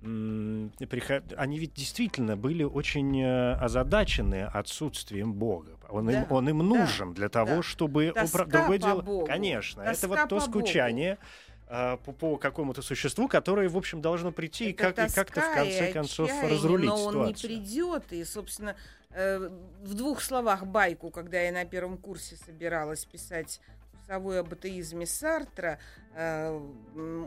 [0.03, 5.79] они ведь действительно были очень э, озадачены отсутствием Бога.
[5.89, 7.63] Он, да, им, он им нужен да, для того, да.
[7.63, 8.13] чтобы...
[8.15, 9.25] Тоска Другое дело, Богу.
[9.25, 11.25] конечно, Тоска это вот то скучание, Богу
[11.67, 15.55] по, по какому-то существу, которое, в общем, должно прийти Это и, как, и как-то в
[15.55, 17.21] конце концов разрулить но ситуацию.
[17.21, 18.77] он не придет, и, собственно,
[19.11, 19.51] э,
[19.83, 23.61] в двух словах байку, когда я на первом курсе собиралась писать
[23.93, 25.79] курсовой об атеизме Сартра,
[26.15, 26.61] э,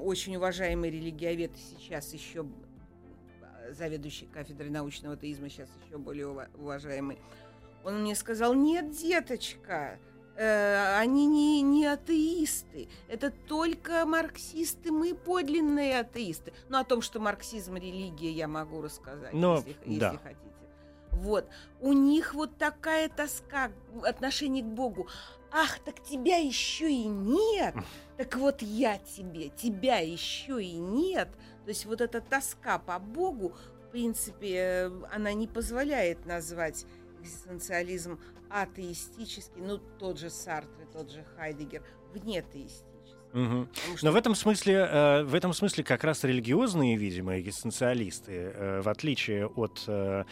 [0.04, 2.45] очень уважаемый религиовед сейчас еще
[3.71, 7.19] заведующий кафедрой научного атеизма, сейчас еще более уважаемый,
[7.84, 9.97] он мне сказал, нет, деточка,
[10.38, 12.89] они не, не атеисты.
[13.08, 16.54] Это только марксисты, мы подлинные атеисты.
[16.69, 20.12] Но о том, что марксизм религия, я могу рассказать, Но, если, да.
[20.12, 20.47] если хотите.
[21.12, 21.47] Вот.
[21.82, 23.71] У них вот такая тоска
[24.04, 25.08] отношение к Богу.
[25.52, 27.76] Ах, так тебя еще и нет.
[28.17, 31.30] Так вот я тебе, тебя еще и нет.
[31.65, 33.54] То есть вот эта тоска по Богу,
[33.86, 36.88] в принципе, э, она не позволяет назвать
[37.21, 42.88] экзистенциализм атеистический, ну, тот же Сартр, тот же Хайдегер, вне теистический.
[43.34, 43.67] Угу.
[43.97, 44.06] Что...
[44.06, 48.89] Но в этом смысле, э, в этом смысле как раз религиозные, видимо, экзистенциалисты, э, в
[48.89, 50.23] отличие от э,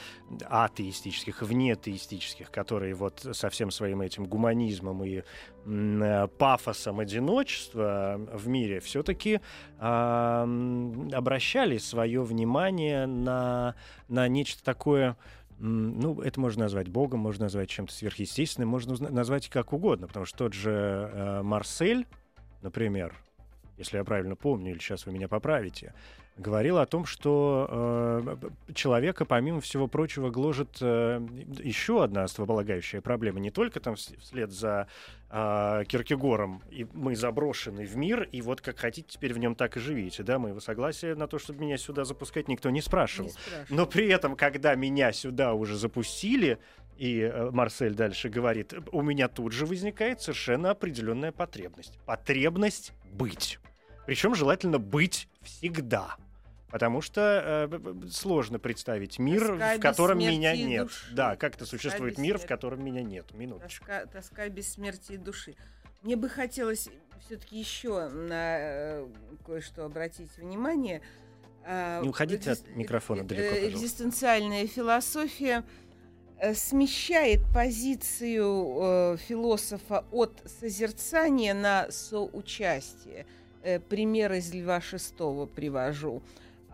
[0.45, 5.23] атеистических, внетеистических, которые вот со всем своим этим гуманизмом и
[5.65, 9.41] э, пафосом одиночества в мире, все-таки
[9.77, 13.75] обращали свое внимание на,
[14.07, 15.17] на нечто такое
[15.57, 20.37] ну, это можно назвать Богом, можно назвать чем-то сверхъестественным, можно назвать как угодно, потому что
[20.37, 20.71] тот же
[21.11, 22.07] э, Марсель,
[22.61, 23.15] например,
[23.77, 25.93] если я правильно помню, или сейчас вы меня поправите,
[26.37, 31.25] говорил о том, что э, человека, помимо всего прочего, гложет э,
[31.63, 33.39] еще одна основополагающая проблема.
[33.39, 34.87] Не только там вслед за
[35.29, 39.77] э, Киркегором и мы заброшены в мир, и вот как хотите, теперь в нем так
[39.77, 40.23] и живите.
[40.23, 43.27] Да, моего согласия на то, чтобы меня сюда запускать, никто не спрашивал.
[43.27, 43.65] не спрашивал.
[43.69, 46.59] Но при этом, когда меня сюда уже запустили,
[46.97, 51.97] и э, Марсель дальше говорит, у меня тут же возникает совершенно определенная потребность.
[52.05, 53.59] Потребность быть.
[54.05, 56.17] Причем желательно быть всегда.
[56.75, 60.87] Потому что э, сложно представить мир, тоска в котором меня нет.
[60.87, 61.05] Души.
[61.13, 63.33] Да, как это существует мир, в котором меня нет.
[63.33, 63.85] Минуточку.
[63.85, 65.55] Тоска, тоска бессмертия души.
[66.01, 66.89] Мне бы хотелось
[67.25, 69.07] все-таки еще на э,
[69.45, 71.01] кое-что обратить внимание.
[71.63, 72.67] Э, Не уходите Экзист...
[72.67, 73.73] от микрофона далеко, пожалуйста.
[73.73, 75.63] Экзистенциальная философия
[76.39, 83.25] э, смещает позицию э, философа от созерцания на соучастие.
[83.63, 86.21] Э, пример из Льва Шестого привожу.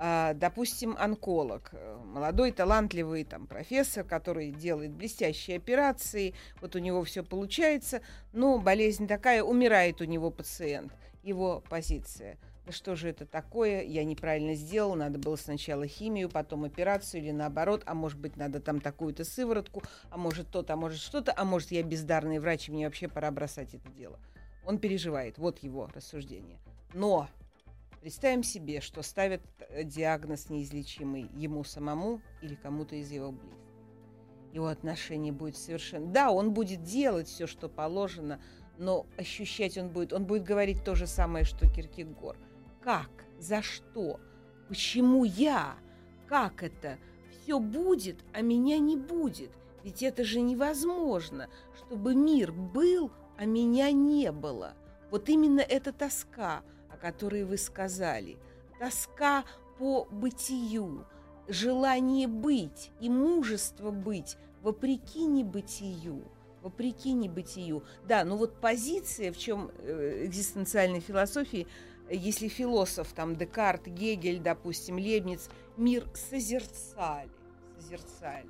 [0.03, 7.03] А, допустим, онколог, э, молодой, талантливый там, профессор, который делает блестящие операции, вот у него
[7.03, 8.01] все получается,
[8.33, 12.39] но болезнь такая, умирает у него пациент, его позиция.
[12.65, 17.29] Да что же это такое, я неправильно сделал, надо было сначала химию, потом операцию или
[17.29, 21.45] наоборот, а может быть надо там такую-то сыворотку, а может то-то, а может что-то, а
[21.45, 24.17] может я бездарный врач, и мне вообще пора бросать это дело.
[24.65, 26.57] Он переживает, вот его рассуждение.
[26.95, 27.27] Но
[28.01, 33.59] Представим себе, что ставят э, диагноз неизлечимый ему самому или кому-то из его близких.
[34.53, 36.07] Его отношение будет совершенно...
[36.11, 38.41] Да, он будет делать все, что положено,
[38.79, 40.13] но ощущать он будет...
[40.13, 42.35] Он будет говорить то же самое, что Киркегор.
[42.81, 43.11] Как?
[43.37, 44.19] За что?
[44.67, 45.75] Почему я?
[46.27, 46.97] Как это?
[47.29, 49.51] Все будет, а меня не будет.
[49.83, 54.73] Ведь это же невозможно, чтобы мир был, а меня не было.
[55.11, 56.63] Вот именно эта тоска–
[57.01, 58.37] которые вы сказали.
[58.79, 59.43] Тоска
[59.77, 61.05] по бытию,
[61.47, 66.23] желание быть и мужество быть вопреки небытию.
[66.61, 67.83] Вопреки небытию.
[68.07, 71.67] Да, но вот позиция, в чем э, экзистенциальной философии,
[72.11, 77.31] если философ, там, Декарт, Гегель, допустим, Лебниц, мир созерцали,
[77.79, 78.49] созерцали,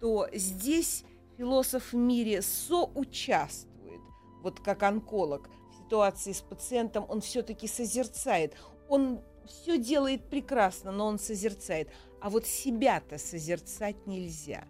[0.00, 1.04] то здесь
[1.36, 4.00] философ в мире соучаствует,
[4.42, 5.50] вот как онколог,
[5.86, 8.54] ситуации с пациентом он все-таки созерцает.
[8.88, 11.88] Он все делает прекрасно, но он созерцает.
[12.20, 14.64] А вот себя-то созерцать нельзя.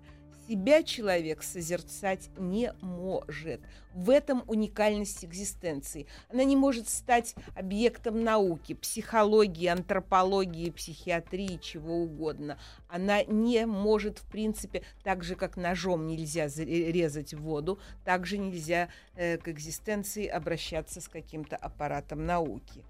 [0.48, 3.61] Себя человек созерцать не может.
[3.94, 6.06] В этом уникальность экзистенции.
[6.28, 12.59] Она не может стать объектом науки, психологии, антропологии, психиатрии, чего угодно.
[12.88, 18.88] Она не может, в принципе, так же, как ножом нельзя резать воду, так же нельзя
[19.14, 22.85] э, к экзистенции обращаться с каким-то аппаратом науки.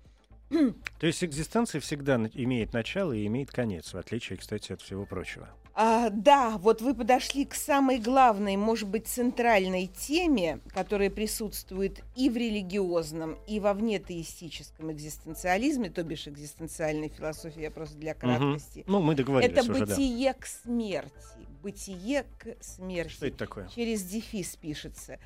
[0.48, 5.48] То есть экзистенция всегда имеет начало и имеет конец, в отличие, кстати, от всего прочего.
[5.78, 12.30] А, да, вот вы подошли к самой главной, может быть, центральной теме, которая присутствует и
[12.30, 18.80] в религиозном, и во внетеистическом экзистенциализме, то бишь экзистенциальной философии, я просто для краткости.
[18.80, 18.90] Угу.
[18.90, 20.38] Ну, мы договорились Это уже, бытие да.
[20.38, 21.12] к смерти.
[21.62, 23.12] Бытие к смерти.
[23.12, 23.68] Что это такое?
[23.74, 25.18] Через дефис пишется.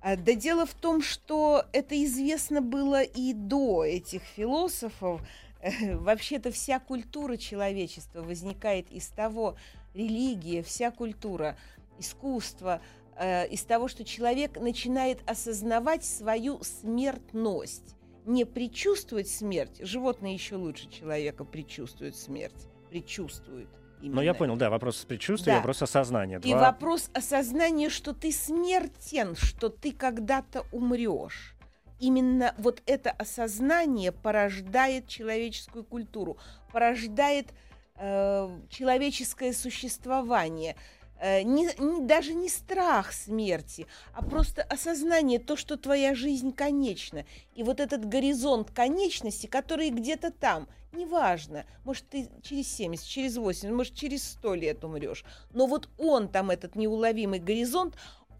[0.00, 5.20] А, да дело в том, что это известно было и до этих философов,
[5.94, 9.56] Вообще-то вся культура человечества возникает из того,
[9.94, 11.56] религия, вся культура,
[11.98, 12.80] искусство,
[13.16, 17.96] э, из того, что человек начинает осознавать свою смертность.
[18.24, 23.70] Не предчувствовать смерть, животные еще лучше человека предчувствуют смерть, предчувствуют.
[24.00, 25.58] Ну, я понял, да, вопрос предчувствия, да.
[25.58, 26.38] вопрос осознания.
[26.38, 26.50] Два...
[26.50, 31.55] И вопрос осознания, что ты смертен, что ты когда-то умрешь
[31.98, 36.36] именно вот это осознание порождает человеческую культуру,
[36.72, 37.48] порождает
[37.96, 40.76] э, человеческое существование.
[41.18, 47.24] Э, не, не, даже не страх смерти, а просто осознание то, что твоя жизнь конечна.
[47.54, 53.70] И вот этот горизонт конечности, который где-то там, неважно, может, ты через 70, через 80,
[53.70, 57.94] может, через 100 лет умрешь, но вот он там, этот неуловимый горизонт,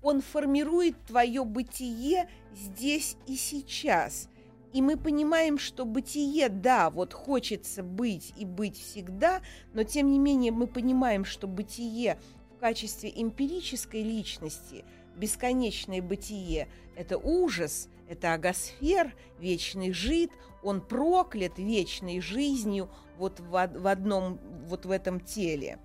[0.06, 4.28] он формирует твое бытие здесь и сейчас.
[4.72, 9.42] И мы понимаем, что бытие, да, вот хочется быть и быть всегда,
[9.74, 12.20] но тем не менее мы понимаем, что бытие
[12.54, 14.84] в качестве эмпирической личности,
[15.16, 20.30] бесконечное бытие, это ужас, это агосфер, вечный жид,
[20.62, 22.88] он проклят вечной жизнью
[23.18, 24.38] вот в, в одном,
[24.68, 25.80] вот в этом теле.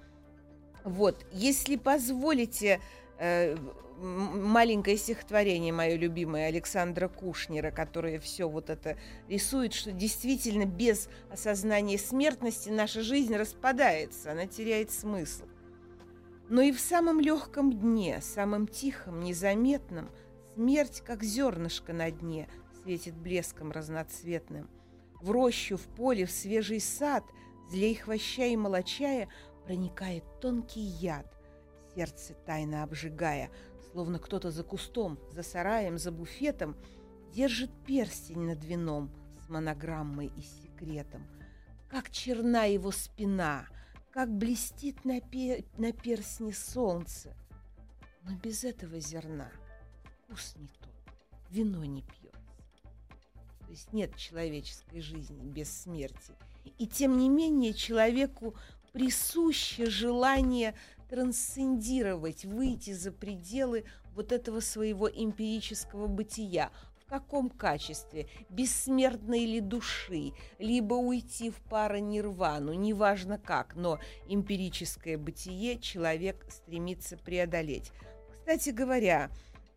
[0.84, 2.80] Вот, если позволите,
[3.18, 3.58] э,
[4.02, 11.98] маленькое стихотворение мое любимое Александра Кушнера, которое все вот это рисует, что действительно без осознания
[11.98, 15.46] смертности наша жизнь распадается, она теряет смысл.
[16.50, 20.10] Но и в самом легком дне, самом тихом, незаметном,
[20.54, 22.50] смерть, как зернышко на дне,
[22.82, 24.70] светит блеском разноцветным.
[25.22, 27.24] В рощу, в поле, в свежий сад,
[27.70, 29.30] злей хвоща и молочая,
[29.66, 31.28] проникает тонкий яд,
[31.96, 33.50] сердце тайно обжигая—
[33.92, 36.76] словно кто-то за кустом, за сараем, за буфетом,
[37.34, 39.12] держит перстень над вином
[39.44, 41.26] с монограммой и секретом.
[41.90, 43.68] Как черна его спина,
[44.12, 47.36] как блестит на, пе на перстне солнце.
[48.24, 49.52] Но без этого зерна
[50.04, 50.94] вкус не тот,
[51.50, 52.34] вино не пьет.
[53.62, 56.34] То есть нет человеческой жизни без смерти.
[56.78, 58.56] И тем не менее человеку
[58.92, 60.76] присуще желание
[61.12, 63.84] трансцендировать, выйти за пределы
[64.16, 68.28] вот этого своего эмпирического бытия, в каком качестве?
[68.48, 70.32] Бессмертной ли души?
[70.58, 77.92] Либо уйти в паранирвану, неважно как, но эмпирическое бытие человек стремится преодолеть.
[78.32, 79.30] Кстати говоря,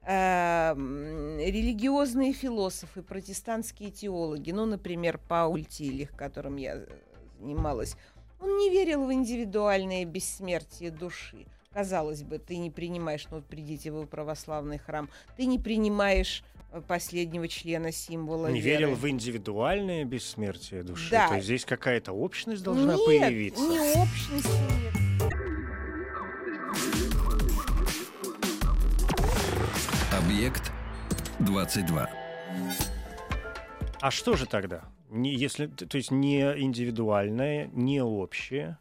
[0.02, 6.86] э, религиозные философы, протестантские теологи, ну, например, Пауль Тилих, которым я э,
[7.40, 7.96] занималась,
[8.40, 11.46] он не верил в индивидуальное бессмертие души.
[11.72, 16.44] Казалось бы, ты не принимаешь, ну вот придите вы в православный храм, ты не принимаешь
[16.70, 18.82] э, последнего члена символа Не веры.
[18.84, 21.10] верил в индивидуальное бессмертие души.
[21.10, 21.28] Да.
[21.28, 23.60] То есть здесь какая-то общность должна нет, появиться.
[23.62, 24.48] не общности
[24.82, 24.94] нет.
[30.12, 30.72] Объект
[31.40, 32.08] 22.
[34.00, 34.82] А что же тогда?
[35.14, 38.78] Не, если, то есть не индивидуальное, не общее.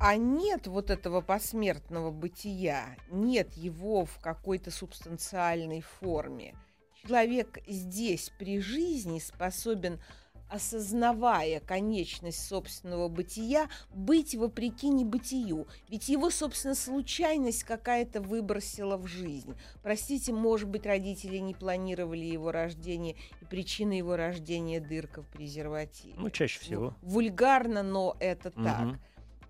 [0.00, 6.56] А нет вот этого посмертного бытия, нет его в какой-то субстанциальной форме.
[7.02, 10.00] Человек здесь при жизни способен,
[10.48, 15.66] осознавая конечность собственного бытия, быть вопреки небытию.
[15.88, 19.54] Ведь его, собственно, случайность какая-то выбросила в жизнь.
[19.82, 26.14] Простите, может быть, родители не планировали его рождение, и причина его рождения дырка в презервативе.
[26.16, 26.94] Ну, чаще всего.
[27.02, 28.98] Вульгарно, но это так.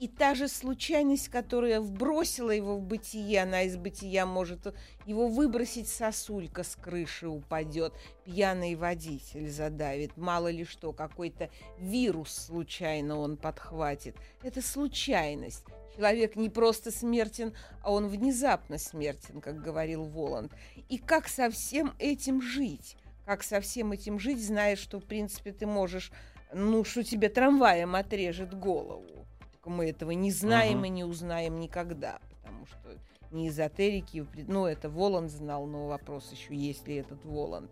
[0.01, 4.75] И та же случайность, которая вбросила его в бытие, она из бытия может
[5.07, 7.93] его выбросить, сосулька с крыши упадет,
[8.25, 14.17] пьяный водитель задавит, мало ли что, какой-то вирус случайно он подхватит.
[14.43, 15.65] Это случайность.
[15.97, 20.53] Человек не просто смертен, а он внезапно смертен, как говорил Воланд.
[20.89, 22.97] И как со всем этим жить?
[23.25, 26.11] Как со всем этим жить, зная, что, в принципе, ты можешь,
[26.53, 29.24] ну, что тебе трамваем отрежет голову?
[29.65, 30.85] Только мы этого не знаем Мгм.
[30.85, 32.99] и не узнаем никогда, потому что
[33.31, 37.71] не эзотерики, ну, это Воланд знал, но вопрос еще, есть ли этот Воланд.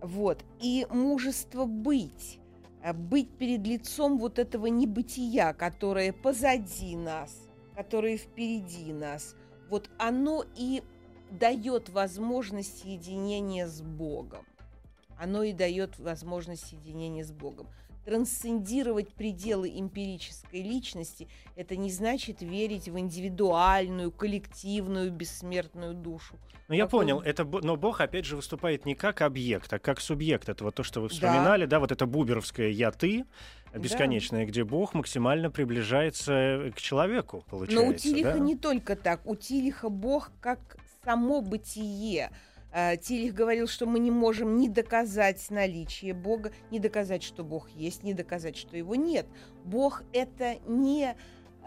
[0.00, 0.44] Вот.
[0.60, 2.38] И мужество быть,
[2.84, 7.36] э, быть перед лицом вот этого небытия, которое позади нас,
[7.74, 9.34] которое впереди нас,
[9.68, 10.84] вот оно и
[11.32, 14.46] дает возможность единения с Богом.
[15.18, 17.66] Оно и дает возможность единения с Богом.
[18.08, 26.34] Трансцендировать пределы эмпирической личности– это не значит верить в индивидуальную, коллективную, бессмертную душу.
[26.68, 30.00] Ну, я Какой- понял, это, но Бог, опять же, выступает не как объект, а как
[30.00, 30.48] субъект.
[30.48, 33.26] Это вот то, что вы вспоминали, да, вот это буберовское «я-ты»,
[33.74, 38.38] бесконечное, где Бог максимально приближается к человеку, получается, Но у Тилиха да?
[38.38, 39.20] не только так.
[39.26, 42.30] У Тилиха Бог как само бытие.
[42.72, 47.68] Э, Тилих говорил, что мы не можем ни доказать наличие Бога, ни доказать, что Бог
[47.70, 49.26] есть, ни доказать, что его нет.
[49.64, 51.16] Бог это не...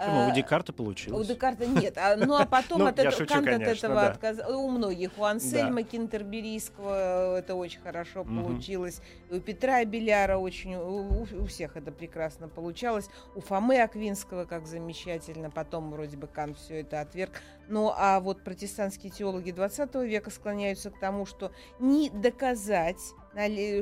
[0.02, 0.22] Почему?
[0.22, 1.28] э, У Декарта У получилось.
[1.28, 1.98] Декарта нет.
[1.98, 4.08] А, ну а потом Ну, от этого, Кант от этого да.
[4.12, 4.60] отказал.
[4.60, 5.12] У многих.
[5.18, 9.02] У Ансельма Кентерберийского это очень хорошо получилось.
[9.30, 10.76] У Петра Беляра очень...
[10.76, 13.10] У, у- у всех это прекрасно получалось.
[13.36, 15.50] У Фомы Аквинского как замечательно.
[15.50, 17.42] Потом вроде бы Кант все это отверг.
[17.68, 23.00] Ну а вот протестантские теологи 20 века склоняются к тому, что не доказать,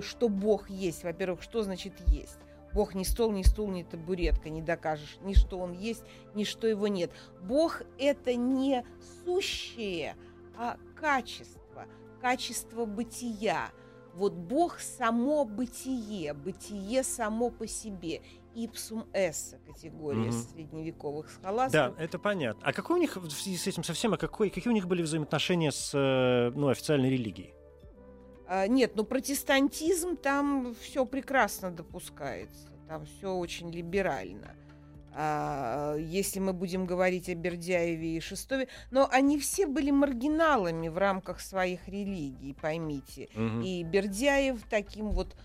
[0.01, 1.03] что Бог есть.
[1.03, 2.37] Во-первых, что значит есть?
[2.73, 6.03] Бог ни стол, ни стул, ни табуретка, не докажешь ни что он есть,
[6.35, 7.11] ни что его нет.
[7.41, 8.85] Бог это не
[9.25, 10.15] сущее,
[10.57, 11.85] а качество,
[12.21, 13.71] качество бытия.
[14.13, 18.21] Вот Бог само бытие, бытие само по себе.
[18.55, 20.31] Ипсум эссе категория Мгм.
[20.31, 21.99] средневековых Да, схоластов.
[21.99, 22.61] это понятно.
[22.65, 25.03] А какой у них, в связи с этим совсем, а какой, какие у них были
[25.03, 27.53] взаимоотношения с э, ну, официальной религией?
[28.49, 34.55] А, нет, ну протестантизм там все прекрасно допускается, там все очень либерально.
[35.13, 40.97] А, если мы будем говорить о Бердяеве и Шестове, но они все были маргиналами в
[40.97, 43.29] рамках своих религий, поймите.
[43.35, 43.61] Мгм.
[43.61, 45.35] И Бердяев таким вот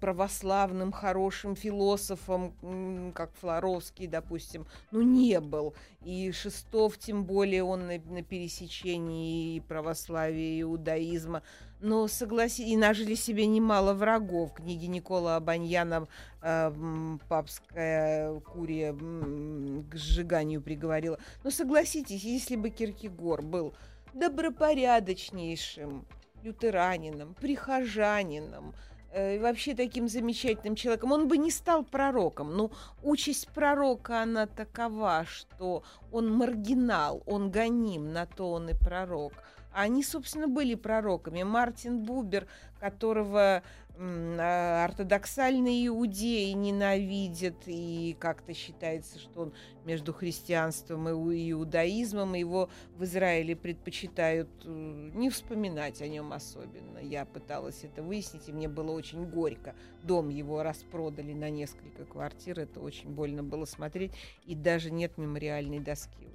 [0.00, 5.74] православным, хорошим философом, как Флоровский, допустим, ну, не был.
[6.04, 11.42] И Шестов, тем более, он на, на пересечении и православия, и иудаизма.
[11.80, 14.54] Но согласи, и нажили себе немало врагов.
[14.54, 16.06] Книги Никола Абаньяна
[16.40, 21.18] э, «Папская курия» к сжиганию приговорила.
[21.42, 23.74] Но согласитесь, если бы Киркегор был
[24.14, 26.06] добропорядочнейшим
[26.42, 28.74] лютеранином, прихожанином,
[29.12, 32.56] э, вообще таким замечательным человеком, он бы не стал пророком.
[32.56, 32.70] Ну,
[33.02, 39.32] участь пророка, она такова, что он маргинал, он гоним, на то он и пророк.
[39.72, 41.42] Они, собственно, были пророками.
[41.42, 42.46] Мартин Бубер,
[42.80, 43.62] которого
[43.98, 49.52] а, ортодоксальные иудеи ненавидят, и как-то считается, что он
[49.84, 56.98] между христианством и иудаизмом, его в Израиле предпочитают э, не вспоминать о нем особенно.
[56.98, 59.74] Я пыталась это выяснить, и мне было очень горько.
[60.02, 64.12] Дом его распродали на несколько квартир, это очень больно было смотреть,
[64.46, 66.32] и даже нет мемориальной доски.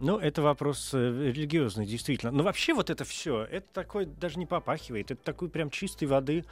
[0.00, 2.32] Ну, это вопрос э, религиозный, действительно.
[2.32, 6.44] Но вообще вот это все, это такой даже не попахивает, это такой прям чистой воды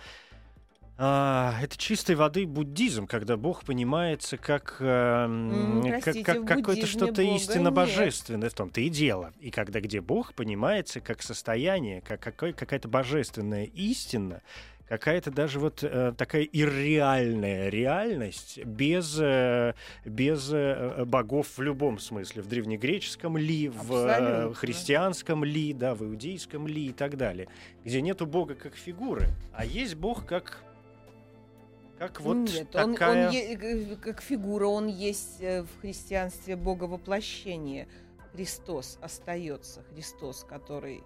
[1.01, 7.71] а, это чистой воды буддизм, когда Бог понимается как, э, как, как какое-то что-то истинно
[7.71, 9.33] божественное в том-то и дело.
[9.39, 14.43] И когда где Бог понимается как состояние, как какой, какая-то божественная истина,
[14.89, 19.75] какая-то даже вот э, такая ирреальная реальность без, э,
[20.05, 22.43] без э, богов в любом смысле.
[22.43, 27.49] В древнегреческом ли, в э, христианском ли, да, в иудейском ли и так далее.
[27.85, 30.63] Где нету бога как фигуры, а есть бог как
[31.99, 33.25] как вот Нет, такая...
[33.25, 37.89] он, он е- как фигура, он есть э, в христианстве Бога воплощение.
[38.33, 41.03] Христос остается, Христос, который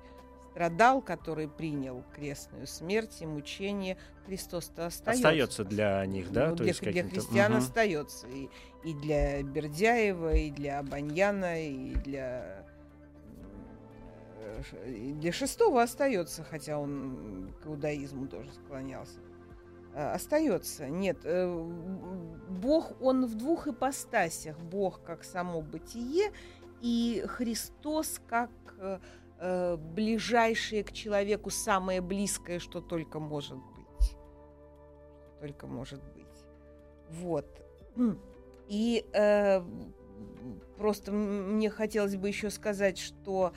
[0.53, 3.97] страдал, который принял крестную смерть и мучение,
[4.27, 5.29] Христос-то остается.
[5.29, 6.51] Остается для них, да?
[6.51, 7.59] Ну, для, для христиан угу.
[7.59, 8.29] остается.
[8.29, 8.49] И,
[8.85, 12.65] и для Бердяева, и для Абаньяна, и для
[14.37, 19.19] э, и для шестого остается, хотя он к иудаизму тоже склонялся.
[19.95, 20.89] Э, остается.
[20.89, 21.53] Нет, э,
[22.49, 24.59] Бог, он в двух ипостасях.
[24.59, 26.31] Бог как само бытие
[26.81, 28.51] и Христос как
[29.43, 34.17] э, ближайшее к человеку, самое близкое, что только может быть.
[35.41, 36.23] Только может быть.
[37.11, 37.47] Вот.
[38.69, 39.63] И э,
[40.79, 43.53] просто мне хотелось бы еще сказать, что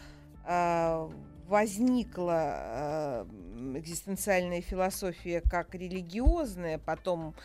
[0.48, 1.10] э,
[1.48, 3.28] возникла
[3.76, 7.36] экзистенциальная философия как религиозная, потом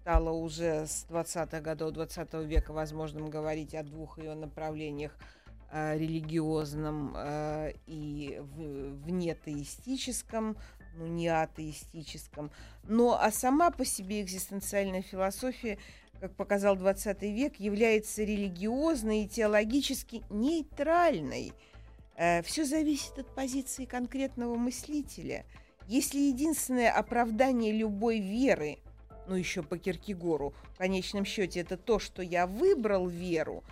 [0.00, 5.39] стало уже с 20-х годов 20 века возможным говорить о двух ее направлениях э,
[5.72, 10.56] религиозном э, и внетеистическом,
[10.96, 12.50] ну не атеистическом.
[12.84, 15.78] Но а сама по себе экзистенциальная философия,
[16.20, 21.52] как показал 20 век, является религиозной и теологически нейтральной.
[22.16, 25.44] Э, Все зависит от позиции конкретного мыслителя–
[25.90, 28.78] если единственное оправдание любой веры,
[29.26, 33.64] ну еще по Киркегору, в конечном счете это то, что я выбрал веру,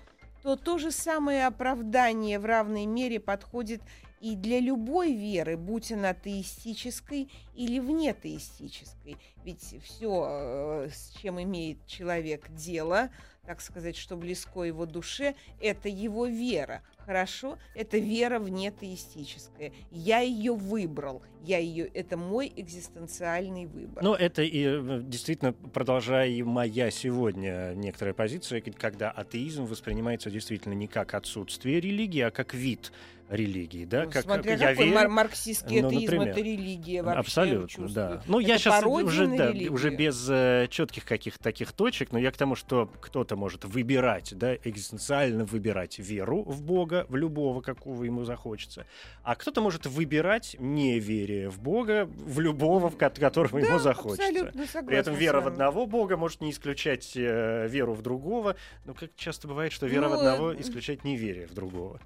[0.43, 3.83] то то же самое оправдание в равной мере подходит
[4.21, 9.17] и для любой веры, будь она теистической или внетеистической.
[9.45, 13.11] Ведь все, э, с чем имеет человек дело,
[13.45, 16.83] так сказать, что близко его душе, это его вера.
[16.99, 19.73] Хорошо, это вера вне теистическая.
[19.91, 21.23] Я ее выбрал.
[21.43, 24.05] Я ее, это мой экзистенциальный выбор.
[24.05, 30.75] Но это и э, действительно, продолжая и моя сегодня некоторая позиция, когда атеизм воспринимается действительно
[30.75, 32.93] не как отсутствие религии, а как вид
[33.31, 34.05] религии, да?
[34.05, 37.23] Ну, как, смотря я какой верю, марксистский ну, атеизм, например, это религия вообще.
[37.49, 38.23] Абсолютно, да.
[38.27, 42.37] Ну, я сейчас уже, да, уже без э, четких каких-то таких точек, но я к
[42.37, 48.25] тому, что кто-то может выбирать, да, экзистенциально выбирать веру в Бога, в любого, какого ему
[48.25, 48.87] захочется,
[49.23, 54.53] а кто-то может выбирать неверие в Бога, в любого, в которого да, ему захочется.
[54.87, 59.15] При этом вера в одного Бога может не исключать э, веру в другого, но как
[59.17, 62.01] часто бывает, что вера ну, в одного э, исключает неверие в другого.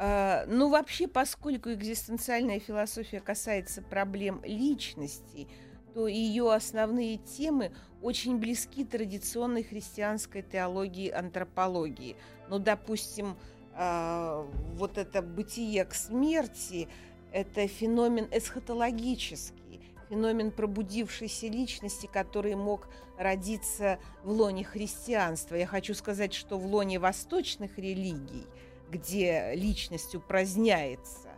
[0.00, 5.46] Uh, ну, вообще, поскольку экзистенциальная философия касается проблем личности,
[5.92, 7.70] то ее основные темы
[8.00, 12.16] очень близки традиционной христианской теологии антропологии.
[12.48, 13.36] Ну, допустим,
[13.76, 16.88] uh, вот это бытие к смерти–
[17.32, 22.88] это феномен эсхатологический, феномен пробудившейся личности, который мог
[23.18, 25.56] родиться в лоне христианства.
[25.56, 28.46] Я хочу сказать, что в лоне восточных религий–
[28.90, 31.28] где личность упраздняется,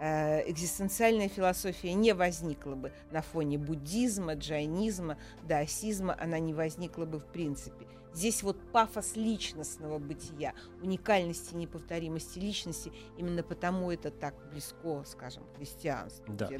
[0.00, 7.18] э, экзистенциальная философия не возникла бы на фоне буддизма, джайнизма, даосизма, она не возникла бы
[7.18, 7.86] в принципе.
[8.14, 16.32] Здесь вот пафос личностного бытия, уникальности, неповторимости личности, именно потому это так близко, скажем, христианству.
[16.34, 16.50] Да.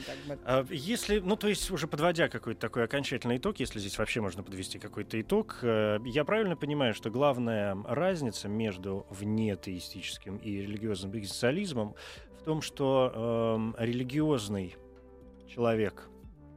[0.45, 4.43] А если, ну то есть уже подводя какой-то такой окончательный итог, если здесь вообще можно
[4.43, 11.95] подвести какой-то итог, э, я правильно понимаю, что главная разница между внетеистическим и религиозным экзистенциализмом
[12.41, 14.77] в том, что э, религиозный
[15.47, 16.09] человек,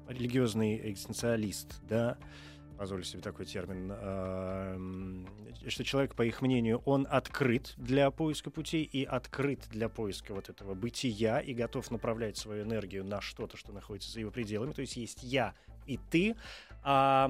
[0.07, 2.17] религиозный экзистенциалист, да,
[2.77, 5.27] позволю себе такой термин, эм,
[5.67, 10.49] что человек, по их мнению, он открыт для поиска путей и открыт для поиска вот
[10.49, 14.73] этого бытия и готов направлять свою энергию на что-то, что находится за его пределами.
[14.73, 15.53] То есть есть я
[15.85, 16.35] и ты,
[16.87, 17.29] а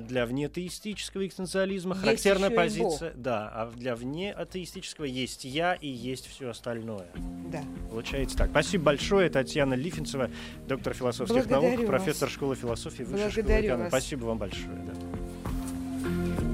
[0.00, 7.06] для внеатеистического экзистенциализма характерная позиция, да, а для внеатеистического есть я и есть все остальное.
[7.52, 7.62] Да.
[7.90, 8.50] Получается так.
[8.50, 10.30] Спасибо большое, Татьяна Лифинцева,
[10.66, 12.34] доктор философских Благодарю наук, профессор вас.
[12.34, 13.88] школы философии Высшей Благодарю школы вас.
[13.88, 14.86] Спасибо вам большое.
[14.86, 16.53] Да.